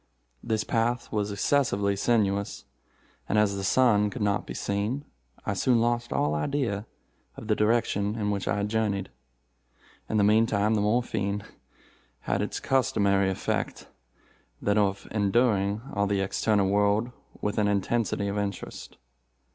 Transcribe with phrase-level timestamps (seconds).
[0.41, 2.65] This path was excessively sinuous,
[3.29, 5.05] and as the sun could not be seen,
[5.45, 6.87] I soon lost all idea
[7.37, 9.09] of the direction in which I journeyed.
[10.09, 11.43] In the meantime the morphine
[12.21, 18.97] had its customary effect—that of enduing all the external world with an intensity of interest.